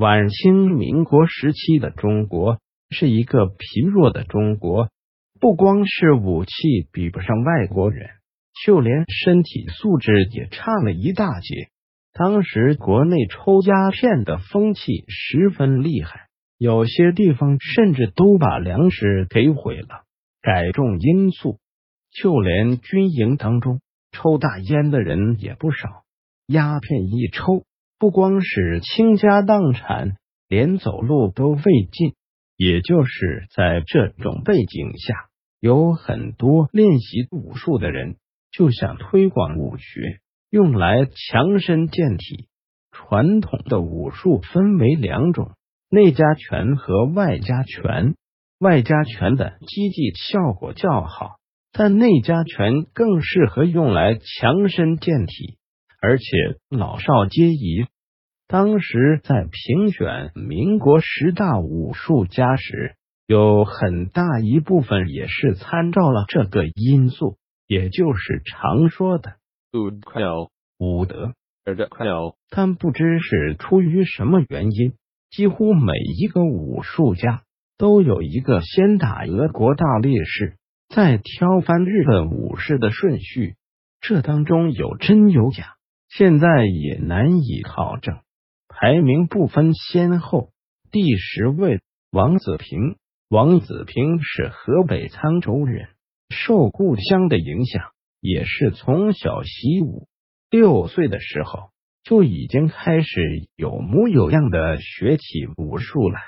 [0.00, 2.58] 晚清民国时期的中国
[2.88, 4.88] 是一个贫弱的中国，
[5.38, 6.52] 不光是武器
[6.90, 8.08] 比不上外国人，
[8.64, 11.68] 就连身体素质也差了一大截。
[12.14, 20.04] 当时国内抽鸦片的风气十分厉害，有些地方甚至都把粮食给毁了，
[20.40, 21.58] 改种罂粟。
[22.10, 23.82] 就连军营当中
[24.12, 26.04] 抽大烟的人也不少。
[26.46, 27.64] 鸦片一抽，
[28.00, 30.16] 不光是倾家荡产，
[30.48, 32.14] 连走路都费劲。
[32.56, 35.28] 也就是在这种背景下，
[35.60, 38.16] 有很多练习武术的人
[38.50, 40.00] 就想推广武学，
[40.48, 42.48] 用来强身健体。
[42.90, 45.50] 传统的武术分为两种：
[45.90, 48.14] 内家拳和外家拳。
[48.58, 51.36] 外家拳的击技效果较好。
[51.70, 55.58] 但内家拳更适合用来强身健体，
[56.00, 56.24] 而且
[56.70, 57.86] 老少皆宜。
[58.46, 62.96] 当时在评选民国十大武术家时，
[63.26, 69.34] 有很大一部分也是参照了这个因素，也就是常说的
[70.78, 71.34] 武德。
[72.48, 74.94] 但不知是出于什么原因，
[75.30, 77.42] 几乎每一个武术家
[77.78, 80.56] 都有一个先打俄国大力士。
[80.88, 83.54] 再挑翻日本武士的顺序，
[84.00, 85.76] 这当中有真有假，
[86.10, 88.18] 现在也难以考证。
[88.68, 90.50] 排名不分先后，
[90.90, 91.80] 第十位
[92.10, 92.96] 王子平。
[93.28, 95.88] 王子平是河北沧州人，
[96.28, 97.82] 受故乡的影响，
[98.20, 100.08] 也是从小习武。
[100.50, 101.70] 六岁的时候
[102.02, 106.20] 就已经开始有模有样的学起武术来。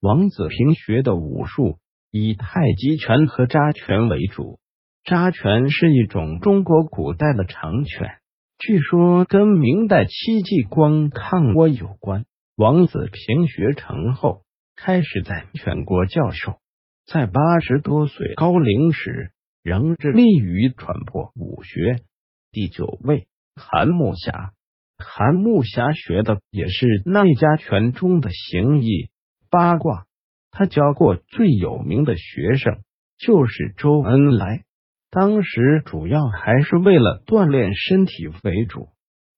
[0.00, 1.78] 王子平学的武术。
[2.14, 4.60] 以太极拳和扎拳为主，
[5.02, 8.18] 扎拳是一种中国古代的长拳，
[8.64, 12.26] 据说跟明代戚继光抗倭有关。
[12.54, 14.44] 王子平学成后，
[14.76, 16.60] 开始在全国教授，
[17.04, 19.32] 在八十多岁高龄时，
[19.64, 22.04] 仍致力于传播武学。
[22.52, 24.52] 第九位，韩木侠，
[24.96, 29.10] 韩木侠学的也是内家拳中的形意
[29.50, 30.06] 八卦。
[30.52, 32.78] 他教过最有名的学生
[33.18, 34.62] 就是周恩来，
[35.12, 38.88] 当时主要还是为了锻炼身体为主。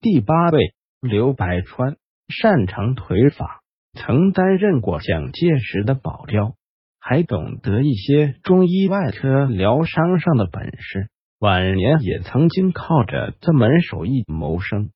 [0.01, 1.97] 第八位刘百川
[2.29, 3.61] 擅长腿法，
[3.93, 6.55] 曾担任过蒋介石的保镖，
[7.01, 11.09] 还懂得一些中医外科疗伤上的本事。
[11.41, 14.91] 晚年也曾经靠着这门手艺谋生。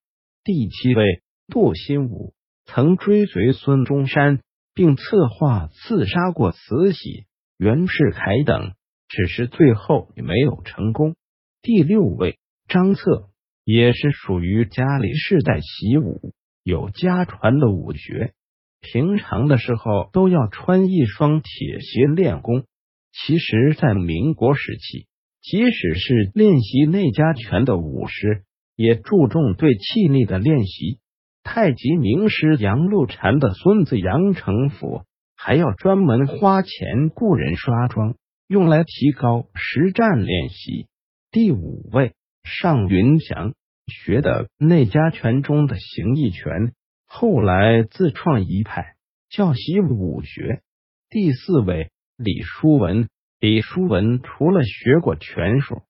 [0.44, 2.34] 第七位杜新武
[2.66, 4.38] 曾追随孙中山。
[4.74, 7.24] 并策划刺杀过慈禧、
[7.58, 8.74] 袁世凯等，
[9.08, 11.16] 只是最后没有成功。
[11.62, 12.38] 第六位
[12.68, 13.30] 张策
[13.64, 16.32] 也是属于家里世代习武，
[16.62, 18.32] 有家传的武学，
[18.80, 22.64] 平常的时候都要穿一双铁鞋练功。
[23.10, 25.06] 其实，在民国时期，
[25.40, 28.44] 即使是练习内家拳的武师，
[28.76, 31.00] 也注重对气力的练习。
[31.42, 35.02] 太极名师杨露禅的孙子杨成甫
[35.34, 38.14] 还要专门花钱雇人刷妆，
[38.48, 40.88] 用来提高实战练习。
[41.30, 42.14] 第五位
[42.44, 43.52] 尚云祥
[43.86, 46.72] 学的内家拳中的形意拳，
[47.06, 48.94] 后来自创一派，
[49.28, 50.62] 教习武学。
[51.10, 55.82] 第四位李书文，李书文除了学过拳术，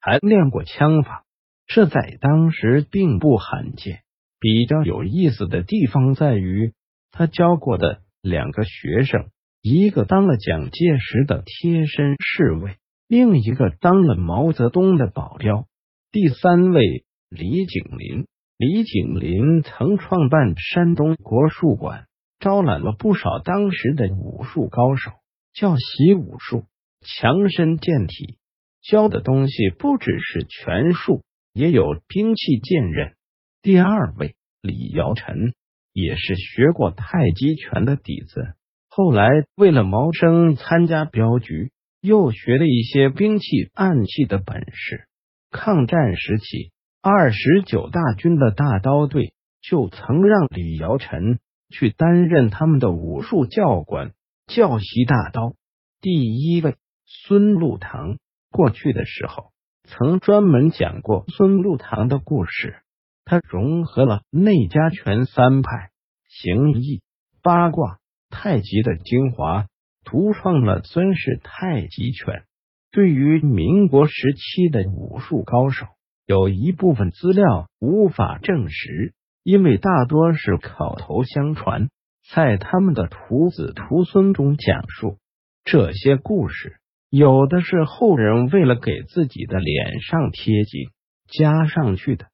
[0.00, 1.24] 还练过枪法，
[1.66, 4.02] 这在当时并不罕见。
[4.38, 6.74] 比较有意思的地方在于，
[7.10, 9.30] 他教过的两个学生，
[9.66, 12.76] 一个当了蒋介石的贴身侍卫，
[13.08, 15.66] 另一个当了毛泽东的保镖。
[16.12, 18.26] 第三位李景林，
[18.58, 22.08] 李景林曾创办山东国术馆，
[22.40, 25.12] 招揽了不少当时的武术高手，
[25.54, 26.66] 教习武术，
[27.00, 28.36] 强身健体，
[28.82, 31.22] 教的东西不只是拳术，
[31.54, 33.14] 也有兵器剑刃。
[33.62, 35.54] 第二位李尧臣
[35.94, 38.52] 也是学过太极拳的底子，
[38.96, 43.44] 后来为了谋生参加镖局，又学了一些兵器
[43.74, 45.08] 暗器的本事。
[45.50, 46.70] 抗战时期，
[47.02, 54.12] 二十九大军的大刀队就曾让李尧臣去担任他们的武术教官，
[54.46, 55.54] 教习大刀。
[56.00, 58.18] 第一位孙禄堂
[58.52, 59.50] 过去的时候，
[59.88, 62.76] 曾专门讲过孙禄堂的故事。
[63.24, 65.90] 他融合了内家拳三派、
[66.28, 67.02] 形意、
[67.42, 67.98] 八卦、
[68.34, 69.66] 太极的精华，
[70.04, 72.42] 独创了孙氏太极拳。
[72.90, 75.86] 对于民国时期的武术高手，
[76.26, 79.14] 有一部分资料无法证实，
[79.44, 81.88] 因为大多是口头相传。
[82.34, 85.18] 在他们的徒子徒孙中讲述
[85.62, 86.76] 这些故事，
[87.10, 90.88] 有的是后人为了给自己的脸上贴金
[91.28, 92.26] 加上去的。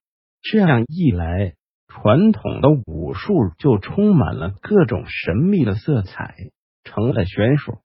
[0.43, 1.55] 这样一来，
[1.91, 6.37] 传统的武术就充满了各种神秘的色彩，
[6.85, 7.79] 成了玄术。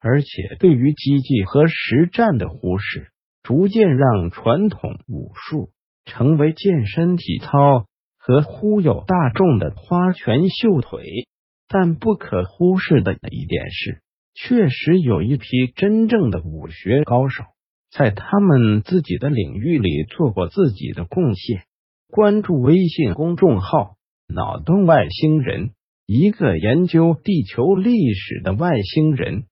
[0.00, 3.12] 而且，对于机技和实战的忽视，
[3.44, 5.70] 逐渐让传统武术
[6.04, 7.86] 成为健身体操
[8.18, 11.28] 和忽悠大众的花拳绣腿。
[11.68, 14.02] 但不可忽视的一点是，
[14.34, 17.44] 确实有一批真正的武学高手，
[17.90, 21.62] 在他们自己的领域里做过自己的贡献。
[22.14, 23.94] 关注微信公众号
[24.28, 25.70] “脑洞外星人”，
[26.04, 29.44] 一个研究地球历史的外星人。